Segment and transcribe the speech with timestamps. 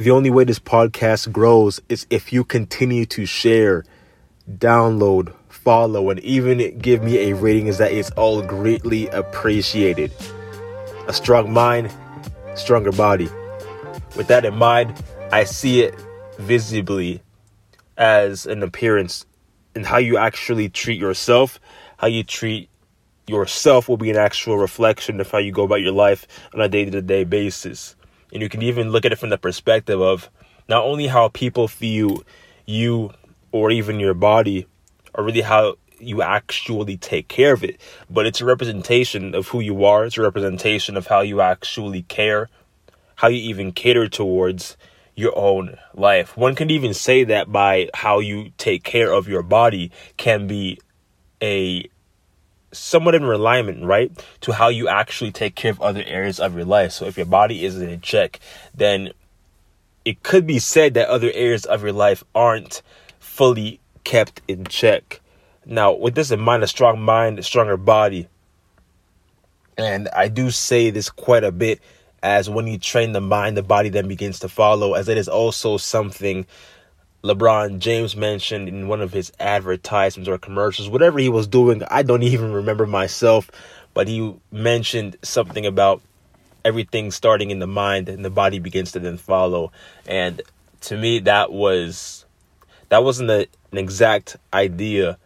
[0.00, 3.84] the only way this podcast grows is if you continue to share,
[4.50, 10.10] download, follow, and even give me a rating, is that it's all greatly appreciated.
[11.06, 11.92] A strong mind,
[12.54, 13.28] stronger body.
[14.16, 14.94] With that in mind,
[15.32, 15.94] I see it
[16.38, 17.20] visibly
[17.98, 19.26] as an appearance
[19.74, 21.60] and how you actually treat yourself,
[21.98, 22.70] how you treat
[23.26, 26.70] yourself will be an actual reflection of how you go about your life on a
[26.70, 27.96] day to day basis.
[28.32, 30.30] And you can even look at it from the perspective of
[30.68, 32.24] not only how people view
[32.66, 33.12] you
[33.52, 34.66] or even your body,
[35.14, 39.60] or really how you actually take care of it, but it's a representation of who
[39.60, 40.04] you are.
[40.04, 42.48] It's a representation of how you actually care,
[43.16, 44.76] how you even cater towards
[45.14, 46.36] your own life.
[46.36, 50.78] One can even say that by how you take care of your body can be
[51.42, 51.88] a
[52.72, 56.64] somewhat in alignment, right, to how you actually take care of other areas of your
[56.64, 56.92] life.
[56.92, 58.40] So if your body isn't in check,
[58.74, 59.10] then
[60.04, 62.82] it could be said that other areas of your life aren't
[63.18, 65.20] fully kept in check.
[65.66, 68.28] Now, with this in mind, a strong mind, a stronger body.
[69.76, 71.80] And I do say this quite a bit
[72.22, 75.28] as when you train the mind, the body then begins to follow, as it is
[75.28, 76.46] also something
[77.22, 82.02] LeBron James mentioned in one of his advertisements or commercials, whatever he was doing, I
[82.02, 83.50] don't even remember myself,
[83.92, 86.00] but he mentioned something about
[86.64, 89.72] everything starting in the mind and the body begins to then follow.
[90.06, 90.40] And
[90.82, 92.24] to me, that was
[92.88, 95.18] that wasn't a, an exact idea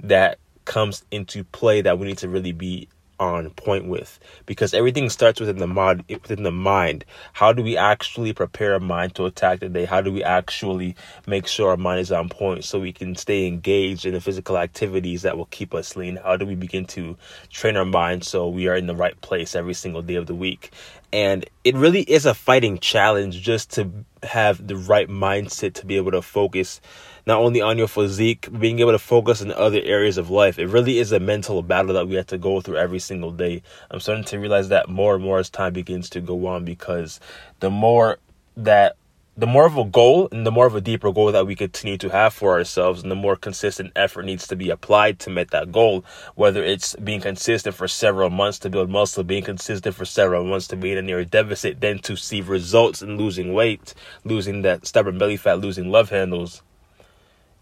[0.00, 2.88] that comes into play that we need to really be
[3.20, 4.18] on point with.
[4.46, 7.04] Because everything starts within the mod within the mind.
[7.32, 9.84] How do we actually prepare our mind to attack the day?
[9.84, 13.46] How do we actually make sure our mind is on point so we can stay
[13.46, 16.16] engaged in the physical activities that will keep us lean?
[16.16, 17.16] How do we begin to
[17.50, 20.34] train our mind so we are in the right place every single day of the
[20.34, 20.72] week
[21.12, 23.90] and it really is a fighting challenge just to
[24.22, 26.80] have the right mindset to be able to focus
[27.26, 30.58] not only on your physique, being able to focus in other areas of life.
[30.58, 33.62] It really is a mental battle that we have to go through every single day.
[33.90, 37.20] I'm starting to realize that more and more as time begins to go on because
[37.60, 38.18] the more
[38.56, 38.96] that
[39.38, 41.96] the more of a goal and the more of a deeper goal that we continue
[41.96, 45.52] to have for ourselves and the more consistent effort needs to be applied to meet
[45.52, 46.04] that goal
[46.34, 50.66] whether it's being consistent for several months to build muscle being consistent for several months
[50.66, 53.94] to be in a near deficit then to see results in losing weight
[54.24, 56.62] losing that stubborn belly fat losing love handles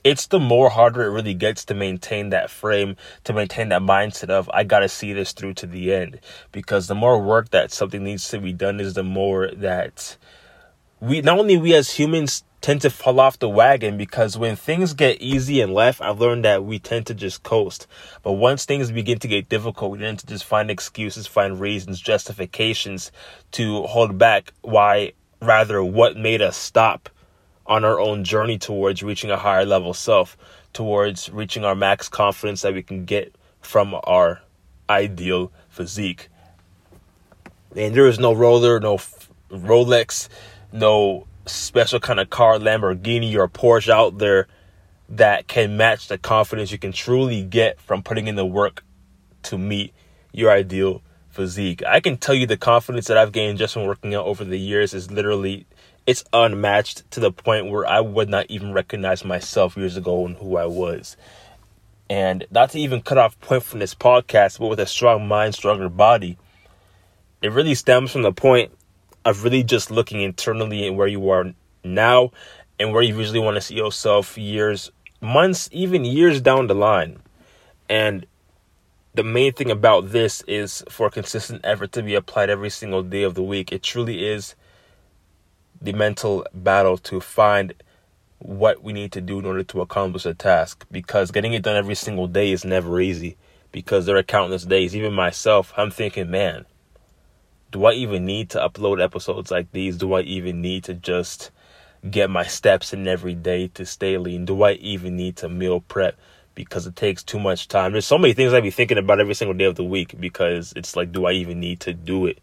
[0.03, 2.94] it's the more harder it really gets to maintain that frame,
[3.25, 6.20] to maintain that mindset of, I gotta see this through to the end.
[6.53, 10.16] Because the more work that something needs to be done is the more that
[11.01, 14.95] we, not only we as humans tend to fall off the wagon because when things
[14.95, 17.87] get easy in life, I've learned that we tend to just coast.
[18.23, 22.01] But once things begin to get difficult, we tend to just find excuses, find reasons,
[22.01, 23.12] justifications
[23.53, 27.09] to hold back why, rather, what made us stop
[27.67, 30.37] on our own journey towards reaching a higher level self,
[30.73, 34.41] towards reaching our max confidence that we can get from our
[34.89, 36.29] ideal physique.
[37.75, 38.99] And there is no roller, no
[39.51, 40.29] Rolex,
[40.76, 44.47] no special kind of car, Lamborghini or Porsche out there
[45.09, 48.84] that can match the confidence you can truly get from putting in the work
[49.44, 49.94] to meet
[50.32, 51.82] your ideal physique.
[51.87, 54.59] I can tell you the confidence that I've gained just from working out over the
[54.59, 55.66] years is literally
[56.06, 60.37] it's unmatched to the point where I would not even recognize myself years ago and
[60.37, 61.16] who I was.
[62.08, 65.54] And not to even cut off point from this podcast, but with a strong mind,
[65.54, 66.38] stronger body,
[67.43, 68.72] it really stems from the point
[69.26, 72.31] of really just looking internally and where you are now
[72.78, 77.19] and where you usually want to see yourself years, months, even years down the line.
[77.88, 78.25] And
[79.14, 83.25] the main thing about this is for consistent effort to be applied every single day
[83.25, 83.72] of the week.
[83.72, 84.54] It truly is
[85.82, 87.75] the mental battle to find
[88.38, 91.76] what we need to do in order to accomplish a task because getting it done
[91.76, 93.37] every single day is never easy
[93.72, 96.66] because there are countless days even myself i'm thinking man
[97.76, 101.50] do i even need to upload episodes like these do i even need to just
[102.11, 105.81] get my steps in every day to stay lean do i even need to meal
[105.81, 106.17] prep
[106.55, 109.34] because it takes too much time there's so many things i be thinking about every
[109.34, 112.38] single day of the week because it's like do i even need to do it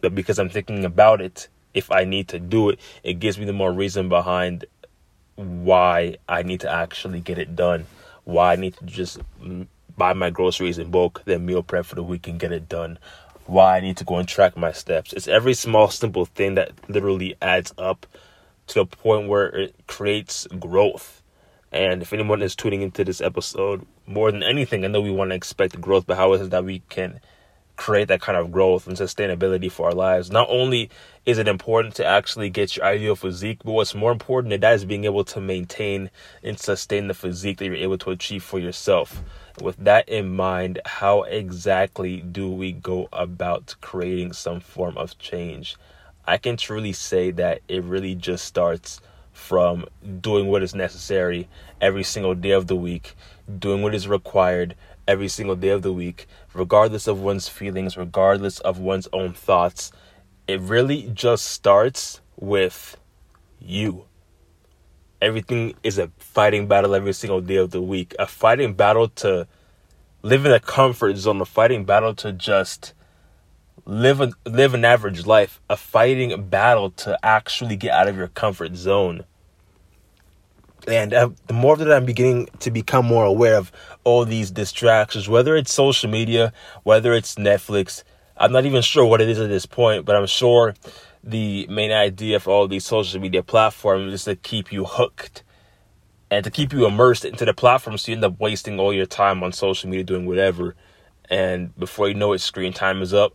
[0.00, 3.44] but because i'm thinking about it if I need to do it, it gives me
[3.44, 4.64] the more reason behind
[5.36, 7.86] why I need to actually get it done.
[8.24, 9.20] Why I need to just
[9.96, 12.98] buy my groceries in bulk, then meal prep for the week and get it done.
[13.46, 15.12] Why I need to go and track my steps.
[15.12, 18.06] It's every small, simple thing that literally adds up
[18.68, 21.22] to the point where it creates growth.
[21.72, 25.30] And if anyone is tuning into this episode, more than anything, I know we want
[25.30, 27.20] to expect growth, but how is it that we can
[27.76, 30.30] create that kind of growth and sustainability for our lives.
[30.30, 30.90] Not only
[31.24, 34.74] is it important to actually get your ideal physique, but what's more important than that
[34.74, 36.10] is being able to maintain
[36.42, 39.22] and sustain the physique that you're able to achieve for yourself.
[39.60, 45.76] With that in mind, how exactly do we go about creating some form of change?
[46.26, 49.00] I can truly say that it really just starts
[49.32, 49.86] from
[50.20, 51.48] doing what is necessary
[51.80, 53.14] every single day of the week,
[53.58, 54.74] doing what is required
[55.06, 59.92] every single day of the week, regardless of one's feelings, regardless of one's own thoughts.
[60.48, 62.96] It really just starts with
[63.60, 64.04] you.
[65.20, 68.14] Everything is a fighting battle every single day of the week.
[68.18, 69.46] A fighting battle to
[70.22, 72.92] live in a comfort zone, a fighting battle to just
[73.86, 78.28] live a, live an average life, a fighting battle to actually get out of your
[78.28, 79.24] comfort zone.
[80.86, 83.72] And uh, the more that I'm beginning to become more aware of
[84.04, 86.52] all these distractions, whether it's social media,
[86.84, 88.04] whether it's Netflix,
[88.36, 90.74] I'm not even sure what it is at this point, but I'm sure
[91.24, 95.42] the main idea for all these social media platforms is to keep you hooked
[96.30, 99.06] and to keep you immersed into the platform so you end up wasting all your
[99.06, 100.74] time on social media doing whatever.
[101.30, 103.34] And before you know it, screen time is up.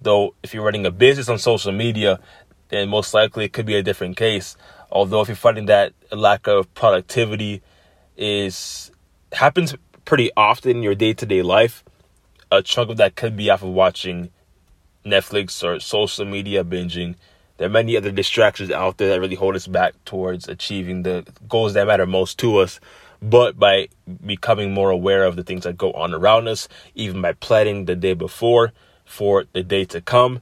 [0.00, 2.20] Though, if you're running a business on social media,
[2.68, 4.56] then most likely it could be a different case.
[4.94, 7.62] Although if you're finding that lack of productivity
[8.16, 8.92] is
[9.32, 9.74] happens
[10.04, 11.82] pretty often in your day-to-day life,
[12.52, 14.30] a chunk of that could be off of watching
[15.04, 17.16] Netflix or social media binging.
[17.56, 21.26] There are many other distractions out there that really hold us back towards achieving the
[21.48, 22.78] goals that matter most to us.
[23.20, 23.88] But by
[24.24, 27.96] becoming more aware of the things that go on around us, even by planning the
[27.96, 28.72] day before
[29.04, 30.40] for the day to come,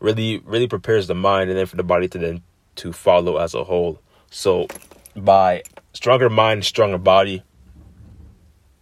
[0.00, 2.42] really really prepares the mind and then for the body to then
[2.76, 4.00] to follow as a whole.
[4.30, 4.68] So,
[5.14, 5.62] by
[5.92, 7.42] stronger mind, stronger body,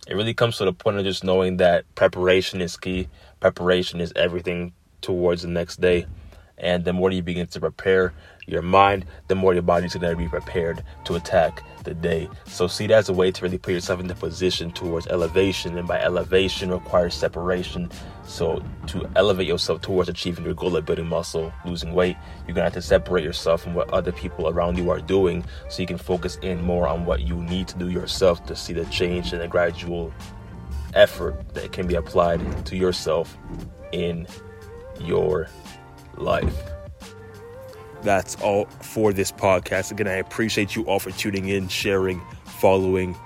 [0.07, 3.09] it really comes to the point of just knowing that preparation is key.
[3.41, 6.07] Preparation is everything towards the next day.
[6.59, 8.15] And the more you begin to prepare
[8.47, 12.29] your mind, the more your body's going to be prepared to attack the day.
[12.47, 15.77] So see that as a way to really put yourself in the position towards elevation.
[15.77, 17.91] And by elevation requires separation.
[18.25, 22.17] So to elevate yourself towards achieving your goal of building muscle, losing weight,
[22.47, 25.83] you're gonna have to separate yourself from what other people around you are doing so
[25.83, 28.85] you can focus in more on what you need to do yourself to see the
[28.87, 30.13] change and the gradual
[30.95, 33.37] effort that can be applied to yourself
[33.93, 34.27] in
[35.01, 35.49] your
[36.19, 36.57] life.
[38.03, 39.91] That's all for this podcast.
[39.91, 43.17] Again, I appreciate you all for tuning in, sharing, following,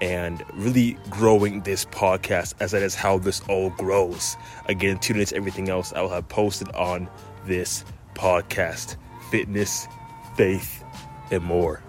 [0.00, 4.36] and really growing this podcast as that is how this all grows.
[4.66, 7.08] Again, tune into everything else I will have posted on
[7.46, 7.84] this
[8.14, 8.96] podcast
[9.30, 9.88] fitness,
[10.36, 10.84] faith,
[11.30, 11.82] and more.